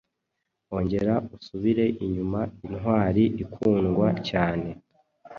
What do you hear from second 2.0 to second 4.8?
inyuma intwari ikundwa cyane